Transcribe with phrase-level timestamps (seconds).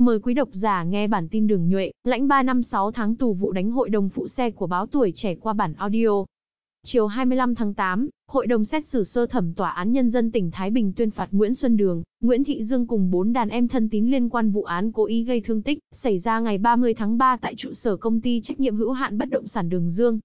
[0.00, 3.32] Mời quý độc giả nghe bản tin đường nhuệ, lãnh 3 năm 6 tháng tù
[3.32, 6.24] vụ đánh hội đồng phụ xe của báo tuổi trẻ qua bản audio.
[6.84, 10.50] Chiều 25 tháng 8, Hội đồng xét xử sơ thẩm Tòa án Nhân dân tỉnh
[10.50, 13.88] Thái Bình tuyên phạt Nguyễn Xuân Đường, Nguyễn Thị Dương cùng 4 đàn em thân
[13.88, 17.18] tín liên quan vụ án cố ý gây thương tích, xảy ra ngày 30 tháng
[17.18, 20.18] 3 tại trụ sở công ty trách nhiệm hữu hạn bất động sản Đường Dương.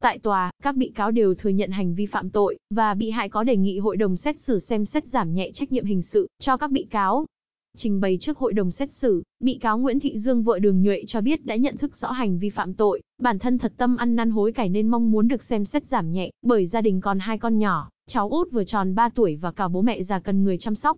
[0.00, 3.28] Tại tòa, các bị cáo đều thừa nhận hành vi phạm tội, và bị hại
[3.28, 6.28] có đề nghị hội đồng xét xử xem xét giảm nhẹ trách nhiệm hình sự
[6.38, 7.26] cho các bị cáo.
[7.76, 11.04] Trình bày trước hội đồng xét xử, bị cáo Nguyễn Thị Dương vợ Đường Nhuệ
[11.06, 14.16] cho biết đã nhận thức rõ hành vi phạm tội, bản thân thật tâm ăn
[14.16, 17.18] năn hối cải nên mong muốn được xem xét giảm nhẹ, bởi gia đình còn
[17.18, 20.44] hai con nhỏ, cháu út vừa tròn 3 tuổi và cả bố mẹ già cần
[20.44, 20.96] người chăm sóc.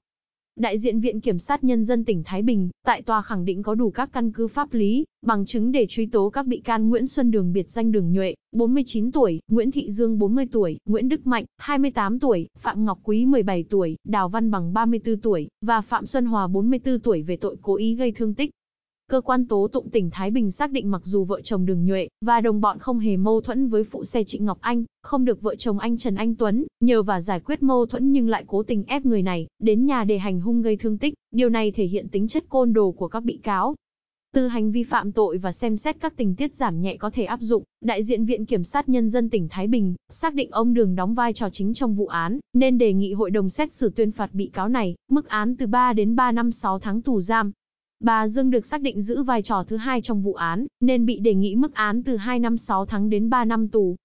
[0.57, 3.75] Đại diện Viện Kiểm sát Nhân dân tỉnh Thái Bình, tại tòa khẳng định có
[3.75, 7.07] đủ các căn cứ pháp lý, bằng chứng để truy tố các bị can Nguyễn
[7.07, 11.27] Xuân Đường biệt danh Đường Nhuệ, 49 tuổi, Nguyễn Thị Dương 40 tuổi, Nguyễn Đức
[11.27, 16.07] Mạnh, 28 tuổi, Phạm Ngọc Quý 17 tuổi, Đào Văn Bằng 34 tuổi, và Phạm
[16.07, 18.51] Xuân Hòa 44 tuổi về tội cố ý gây thương tích.
[19.11, 22.09] Cơ quan tố tụng tỉnh Thái Bình xác định mặc dù vợ chồng Đường Nhuệ
[22.21, 25.43] và đồng bọn không hề mâu thuẫn với phụ xe Trịnh Ngọc Anh, không được
[25.43, 28.63] vợ chồng anh Trần Anh Tuấn nhờ và giải quyết mâu thuẫn nhưng lại cố
[28.63, 31.85] tình ép người này đến nhà để hành hung gây thương tích, điều này thể
[31.85, 33.75] hiện tính chất côn đồ của các bị cáo.
[34.35, 37.25] Từ hành vi phạm tội và xem xét các tình tiết giảm nhẹ có thể
[37.25, 40.75] áp dụng, đại diện Viện Kiểm sát Nhân dân tỉnh Thái Bình xác định ông
[40.75, 43.91] Đường đóng vai trò chính trong vụ án, nên đề nghị hội đồng xét xử
[43.97, 47.21] tuyên phạt bị cáo này mức án từ 3 đến 3 năm 6 tháng tù
[47.21, 47.53] giam.
[48.05, 51.19] Bà Dương được xác định giữ vai trò thứ hai trong vụ án, nên bị
[51.19, 53.97] đề nghị mức án từ 2 năm 6 tháng đến 3 năm tù.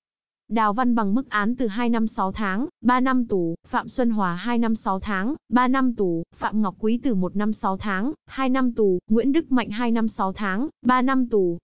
[0.47, 4.09] Đào Văn bằng mức án từ 2 năm 6 tháng, 3 năm tù, Phạm Xuân
[4.09, 7.77] Hòa 2 năm 6 tháng, 3 năm tù, Phạm Ngọc Quý từ 1 năm 6
[7.77, 11.57] tháng, 2 năm tù, Nguyễn Đức Mạnh 2 năm 6 tháng, 3 năm tù.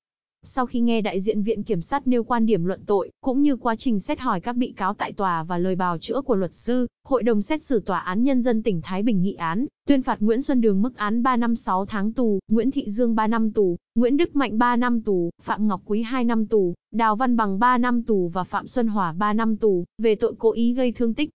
[0.47, 3.55] Sau khi nghe đại diện Viện Kiểm sát nêu quan điểm luận tội, cũng như
[3.55, 6.53] quá trình xét hỏi các bị cáo tại tòa và lời bào chữa của luật
[6.53, 10.01] sư, Hội đồng xét xử Tòa án Nhân dân tỉnh Thái Bình nghị án, tuyên
[10.01, 13.27] phạt Nguyễn Xuân Đường mức án 3 năm 6 tháng tù, Nguyễn Thị Dương 3
[13.27, 17.15] năm tù, Nguyễn Đức Mạnh 3 năm tù, Phạm Ngọc Quý 2 năm tù, Đào
[17.15, 20.51] Văn Bằng 3 năm tù và Phạm Xuân Hòa 3 năm tù, về tội cố
[20.51, 21.29] ý gây thương tích.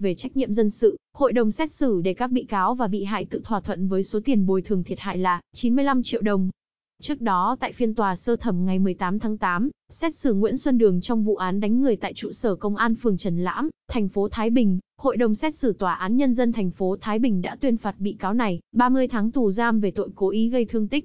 [0.00, 3.04] Về trách nhiệm dân sự, hội đồng xét xử để các bị cáo và bị
[3.04, 6.50] hại tự thỏa thuận với số tiền bồi thường thiệt hại là 95 triệu đồng.
[7.04, 10.78] Trước đó tại phiên tòa sơ thẩm ngày 18 tháng 8, xét xử Nguyễn Xuân
[10.78, 14.08] Đường trong vụ án đánh người tại trụ sở công an phường Trần Lãm, thành
[14.08, 17.42] phố Thái Bình, Hội đồng xét xử Tòa án Nhân dân thành phố Thái Bình
[17.42, 20.64] đã tuyên phạt bị cáo này 30 tháng tù giam về tội cố ý gây
[20.64, 21.04] thương tích.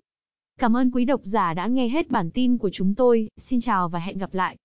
[0.60, 3.90] Cảm ơn quý độc giả đã nghe hết bản tin của chúng tôi, xin chào
[3.90, 4.58] và hẹn gặp lại.